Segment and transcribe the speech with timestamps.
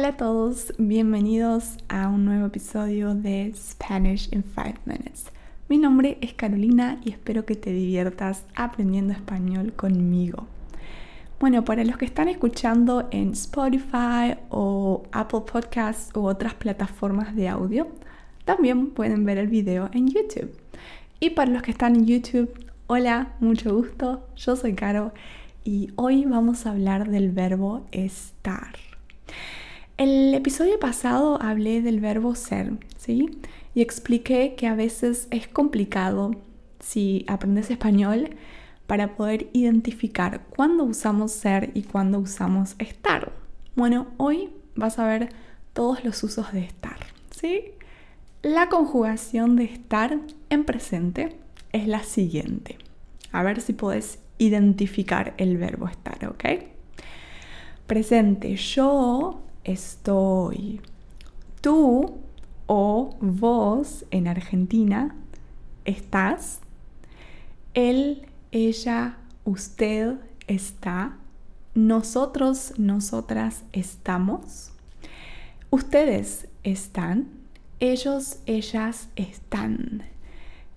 [0.00, 5.26] Hola a todos, bienvenidos a un nuevo episodio de Spanish in 5 Minutes.
[5.68, 10.46] Mi nombre es Carolina y espero que te diviertas aprendiendo español conmigo.
[11.38, 17.50] Bueno, para los que están escuchando en Spotify o Apple Podcasts u otras plataformas de
[17.50, 17.86] audio,
[18.46, 20.50] también pueden ver el video en YouTube.
[21.20, 22.50] Y para los que están en YouTube,
[22.86, 25.12] hola, mucho gusto, yo soy Caro
[25.62, 28.89] y hoy vamos a hablar del verbo estar.
[30.00, 33.28] El episodio pasado hablé del verbo ser, ¿sí?
[33.74, 36.30] Y expliqué que a veces es complicado
[36.78, 38.30] si aprendes español
[38.86, 43.30] para poder identificar cuándo usamos ser y cuándo usamos estar.
[43.76, 45.28] Bueno, hoy vas a ver
[45.74, 46.96] todos los usos de estar,
[47.30, 47.64] ¿sí?
[48.40, 51.36] La conjugación de estar en presente
[51.72, 52.78] es la siguiente.
[53.32, 56.44] A ver si puedes identificar el verbo estar, ¿ok?
[57.86, 60.80] Presente, yo estoy.
[61.60, 62.18] Tú
[62.66, 65.16] o vos en Argentina
[65.84, 66.60] estás.
[67.74, 71.16] Él, ella, usted está.
[71.74, 74.72] Nosotros, nosotras estamos.
[75.70, 77.28] Ustedes están.
[77.80, 80.04] Ellos, ellas están.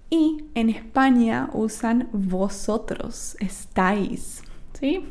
[0.09, 4.43] Y en España usan vosotros, estáis.
[4.79, 5.05] ¿Sí?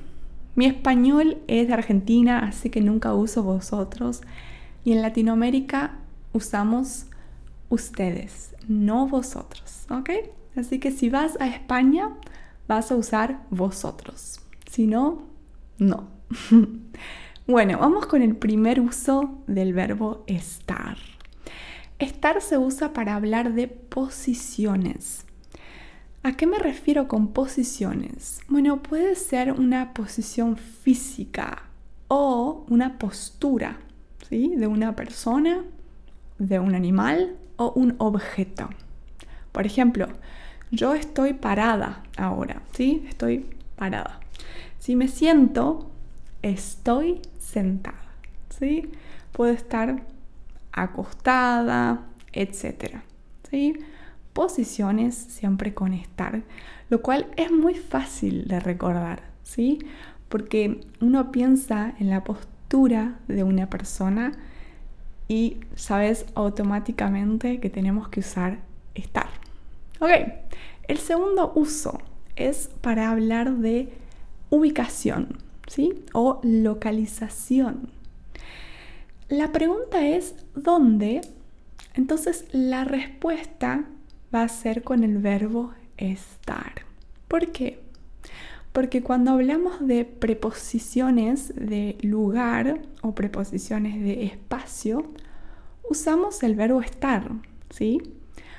[0.54, 4.20] Mi español es de Argentina, así que nunca uso vosotros.
[4.84, 5.98] Y en Latinoamérica
[6.32, 7.06] usamos
[7.68, 10.10] ustedes, no vosotros, ¿ok?
[10.56, 12.10] Así que si vas a España,
[12.68, 14.40] vas a usar vosotros.
[14.70, 15.22] Si no,
[15.78, 16.08] no.
[17.46, 20.98] bueno, vamos con el primer uso del verbo estar.
[21.98, 25.24] Estar se usa para hablar de posiciones.
[26.24, 28.40] ¿A qué me refiero con posiciones?
[28.48, 31.64] Bueno, puede ser una posición física
[32.06, 33.78] o una postura,
[34.28, 34.54] ¿sí?
[34.56, 35.64] De una persona,
[36.38, 38.68] de un animal o un objeto.
[39.50, 40.06] Por ejemplo,
[40.70, 43.04] yo estoy parada ahora, ¿sí?
[43.08, 43.44] Estoy
[43.74, 44.20] parada.
[44.78, 45.90] Si me siento,
[46.42, 48.12] estoy sentada,
[48.48, 48.88] ¿sí?
[49.32, 50.04] Puedo estar
[50.72, 53.00] acostada, etc.
[53.50, 53.74] ¿sí?
[54.32, 56.42] Posiciones siempre con estar,
[56.90, 59.78] lo cual es muy fácil de recordar, ¿sí?
[60.28, 64.32] Porque uno piensa en la postura de una persona
[65.28, 68.58] y sabes automáticamente que tenemos que usar
[68.94, 69.28] estar.
[70.00, 70.10] Ok,
[70.88, 72.00] el segundo uso
[72.36, 73.92] es para hablar de
[74.50, 76.04] ubicación, ¿sí?
[76.12, 77.90] O localización.
[79.28, 81.22] La pregunta es ¿dónde?
[81.94, 83.84] Entonces la respuesta
[84.34, 86.82] va a ser con el verbo estar.
[87.28, 87.80] ¿Por qué?
[88.72, 95.04] Porque cuando hablamos de preposiciones de lugar o preposiciones de espacio,
[95.88, 97.30] usamos el verbo estar,
[97.70, 98.00] ¿sí?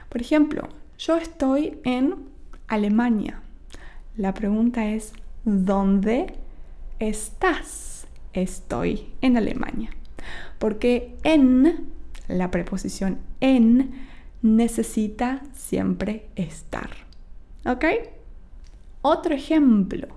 [0.09, 0.69] Por ejemplo,
[0.99, 2.15] yo estoy en
[2.67, 3.41] Alemania.
[4.15, 5.13] La pregunta es,
[5.43, 6.35] ¿dónde
[6.99, 8.05] estás?
[8.33, 9.89] Estoy en Alemania.
[10.59, 11.87] Porque en,
[12.27, 13.91] la preposición en,
[14.43, 16.91] necesita siempre estar.
[17.65, 17.85] ¿Ok?
[19.01, 20.07] Otro ejemplo.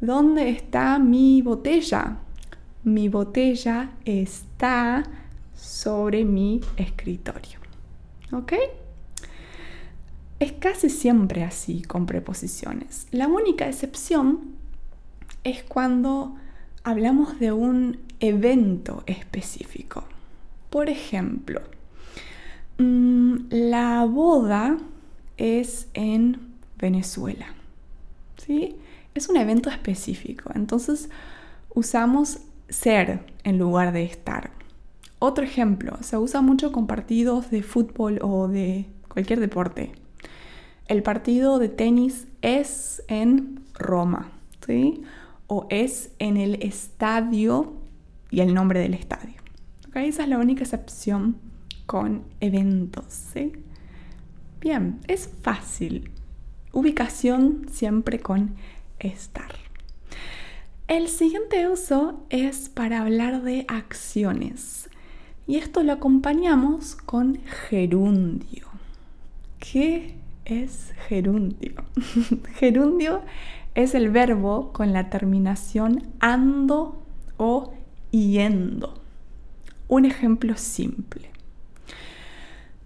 [0.00, 2.18] ¿Dónde está mi botella?
[2.82, 5.04] Mi botella está
[5.54, 7.60] sobre mi escritorio.
[8.32, 8.54] ¿Ok?
[10.40, 13.06] Es casi siempre así con preposiciones.
[13.10, 14.54] La única excepción
[15.44, 16.36] es cuando
[16.84, 20.04] hablamos de un evento específico.
[20.70, 21.60] Por ejemplo,
[22.78, 24.78] Mm, la boda
[25.36, 27.46] es en Venezuela.
[28.36, 28.76] ¿sí?
[29.14, 30.50] Es un evento específico.
[30.54, 31.10] Entonces
[31.74, 34.50] usamos ser en lugar de estar.
[35.18, 39.92] Otro ejemplo, se usa mucho con partidos de fútbol o de cualquier deporte.
[40.86, 44.30] El partido de tenis es en Roma,
[44.64, 45.02] ¿sí?
[45.48, 47.72] O es en el estadio
[48.30, 49.34] y el nombre del estadio.
[49.94, 51.47] Esa es la única excepción
[51.88, 53.32] con eventos.
[54.60, 56.10] Bien, es fácil.
[56.70, 58.56] Ubicación siempre con
[58.98, 59.50] estar.
[60.86, 64.90] El siguiente uso es para hablar de acciones
[65.46, 68.66] y esto lo acompañamos con gerundio.
[69.58, 70.14] ¿Qué
[70.44, 71.72] es gerundio?
[72.56, 73.22] gerundio
[73.74, 77.02] es el verbo con la terminación ando
[77.38, 77.72] o
[78.10, 78.92] yendo.
[79.88, 81.37] Un ejemplo simple.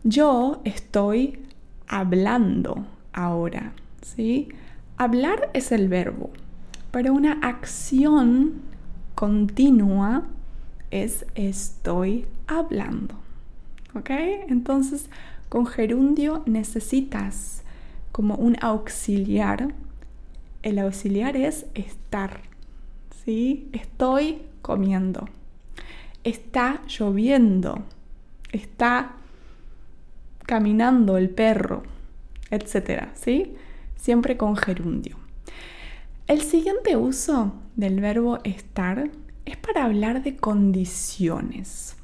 [0.04, 1.38] Yo estoy
[1.86, 3.72] hablando ahora,
[4.02, 4.48] ¿sí?
[4.96, 6.30] Hablar es el verbo,
[6.90, 8.62] pero una acción
[9.14, 10.24] continua
[10.90, 13.14] es estoy hablando.
[13.94, 14.10] ¿Ok?
[14.48, 15.08] Entonces,
[15.48, 17.62] con gerundio necesitas
[18.10, 19.68] como un auxiliar.
[20.64, 22.40] El auxiliar es estar.
[23.24, 23.68] ¿Sí?
[23.72, 25.28] Estoy comiendo.
[26.24, 27.84] Está lloviendo.
[28.50, 29.16] Está
[30.52, 31.82] caminando el perro,
[32.50, 33.54] etcétera, ¿sí?
[33.96, 35.16] Siempre con gerundio.
[36.26, 39.10] El siguiente uso del verbo estar
[39.46, 41.96] es para hablar de condiciones.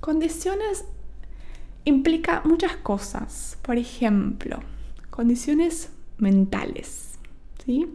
[0.00, 0.84] Condiciones
[1.84, 3.56] implica muchas cosas.
[3.62, 4.58] Por ejemplo,
[5.10, 7.20] condiciones mentales,
[7.64, 7.86] ¿sí?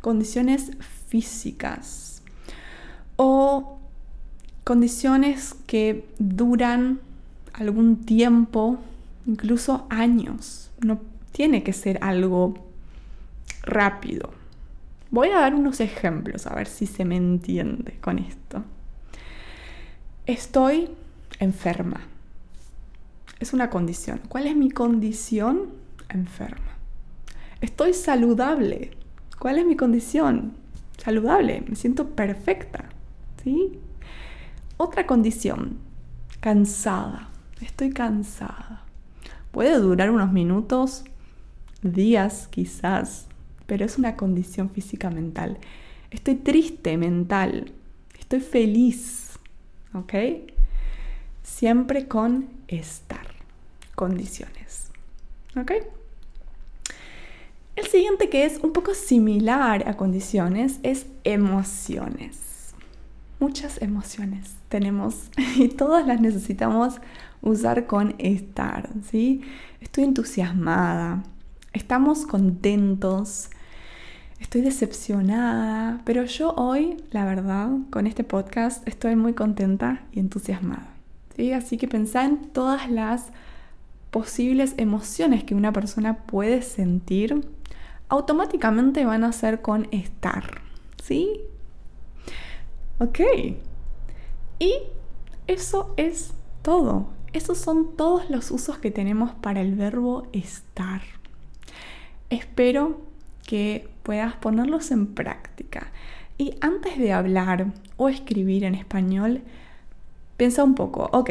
[0.00, 0.70] condiciones
[1.08, 2.22] físicas
[3.16, 3.78] o
[4.64, 7.00] condiciones que duran
[7.52, 8.78] algún tiempo,
[9.26, 10.70] incluso años.
[10.80, 11.00] No
[11.32, 12.54] tiene que ser algo
[13.62, 14.30] rápido.
[15.10, 18.64] Voy a dar unos ejemplos a ver si se me entiende con esto.
[20.26, 20.88] Estoy
[21.38, 22.00] enferma.
[23.40, 24.20] Es una condición.
[24.28, 25.70] ¿Cuál es mi condición?
[26.08, 26.76] Enferma.
[27.60, 28.92] Estoy saludable.
[29.38, 30.54] ¿Cuál es mi condición?
[30.96, 31.64] Saludable.
[31.68, 32.84] Me siento perfecta.
[33.42, 33.78] ¿Sí?
[34.76, 35.78] Otra condición.
[36.40, 37.28] Cansada.
[37.60, 38.84] Estoy cansada.
[39.52, 41.04] Puede durar unos minutos,
[41.82, 43.26] días quizás,
[43.66, 45.58] pero es una condición física mental.
[46.10, 47.70] Estoy triste mental.
[48.18, 49.38] Estoy feliz.
[49.94, 50.14] ¿Ok?
[51.42, 53.26] Siempre con estar.
[53.94, 54.90] Condiciones.
[55.54, 55.72] ¿Ok?
[57.76, 62.61] El siguiente que es un poco similar a condiciones es emociones.
[63.42, 67.00] Muchas emociones tenemos y todas las necesitamos
[67.40, 69.40] usar con estar, ¿sí?
[69.80, 71.24] Estoy entusiasmada,
[71.72, 73.50] estamos contentos,
[74.38, 80.94] estoy decepcionada, pero yo hoy, la verdad, con este podcast estoy muy contenta y entusiasmada.
[81.34, 81.52] ¿sí?
[81.52, 83.32] Así que pensá en todas las
[84.12, 87.44] posibles emociones que una persona puede sentir,
[88.08, 90.60] automáticamente van a ser con estar.
[91.02, 91.40] ¿Sí?
[92.98, 93.20] Ok.
[94.58, 94.74] Y
[95.46, 97.08] eso es todo.
[97.32, 101.00] Esos son todos los usos que tenemos para el verbo estar.
[102.30, 103.00] Espero
[103.46, 105.92] que puedas ponerlos en práctica.
[106.38, 109.42] Y antes de hablar o escribir en español,
[110.36, 111.30] piensa un poco, ok,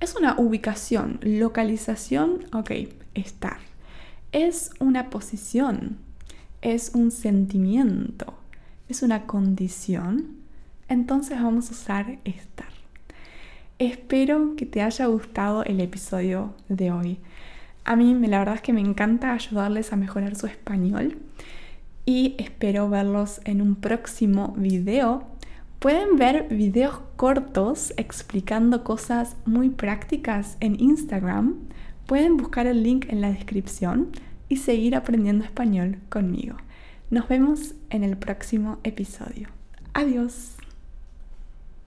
[0.00, 2.70] es una ubicación, localización, ok,
[3.14, 3.58] estar.
[4.32, 5.98] Es una posición,
[6.62, 8.34] es un sentimiento,
[8.88, 10.37] es una condición,
[10.88, 12.68] entonces vamos a usar estar.
[13.78, 17.18] Espero que te haya gustado el episodio de hoy.
[17.84, 21.16] A mí la verdad es que me encanta ayudarles a mejorar su español
[22.04, 25.24] y espero verlos en un próximo video.
[25.78, 31.54] Pueden ver videos cortos explicando cosas muy prácticas en Instagram.
[32.06, 34.08] Pueden buscar el link en la descripción
[34.48, 36.56] y seguir aprendiendo español conmigo.
[37.10, 39.48] Nos vemos en el próximo episodio.
[39.94, 40.57] Adiós.